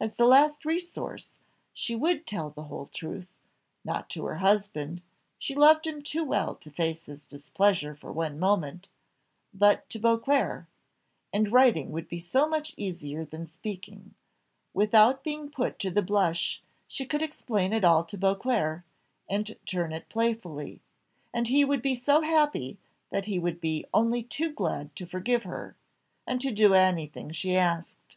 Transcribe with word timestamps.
As 0.00 0.16
the 0.16 0.24
last 0.24 0.64
resource, 0.64 1.34
she 1.74 1.94
would 1.94 2.26
tell 2.26 2.48
the 2.48 2.62
whole 2.64 2.86
truth 2.86 3.36
not 3.84 4.08
to 4.08 4.24
her 4.24 4.36
husband, 4.36 5.02
she 5.38 5.54
loved 5.54 5.86
him 5.86 6.00
too 6.00 6.24
well 6.24 6.54
to 6.54 6.70
face 6.70 7.04
his 7.04 7.26
displeasure 7.26 7.94
for 7.94 8.10
one 8.10 8.38
moment 8.38 8.88
but 9.52 9.86
to 9.90 9.98
Beauclerc; 9.98 10.64
and 11.34 11.52
writing 11.52 11.92
would 11.92 12.08
be 12.08 12.18
so 12.18 12.48
much 12.48 12.72
easier 12.78 13.26
than 13.26 13.44
speaking 13.44 14.14
without 14.72 15.22
being 15.22 15.50
put 15.50 15.78
to 15.80 15.90
the 15.90 16.00
blush 16.00 16.62
she 16.86 17.04
could 17.04 17.20
explain 17.20 17.74
it 17.74 17.84
all 17.84 18.04
to 18.04 18.16
Beauclerc, 18.16 18.84
and 19.28 19.54
turn 19.66 19.92
it 19.92 20.08
playfully; 20.08 20.80
and 21.34 21.48
he 21.48 21.62
would 21.62 21.82
be 21.82 21.94
so 21.94 22.22
happy 22.22 22.78
that 23.10 23.26
he 23.26 23.38
would 23.38 23.60
be 23.60 23.84
only 23.92 24.22
too 24.22 24.50
glad 24.50 24.96
to 24.96 25.04
forgive 25.04 25.42
her, 25.42 25.76
and 26.26 26.40
to 26.40 26.52
do 26.52 26.72
anything 26.72 27.30
she 27.32 27.54
asked. 27.54 28.16